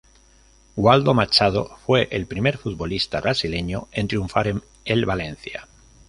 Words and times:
Waldo 0.77 1.13
Machado 1.13 1.77
fue 1.85 2.07
el 2.09 2.25
primer 2.25 2.57
futbolista 2.57 3.21
brasileño 3.21 3.87
en 3.91 4.07
triunfar 4.07 4.47
en 4.47 4.63
el 4.83 5.05
Valencia. 5.05 5.67